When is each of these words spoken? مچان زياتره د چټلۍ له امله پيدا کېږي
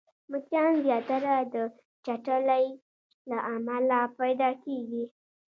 مچان 0.31 0.71
زياتره 0.85 1.35
د 1.53 1.55
چټلۍ 2.05 2.65
له 3.29 3.37
امله 3.53 3.99
پيدا 4.19 4.49
کېږي 4.63 5.03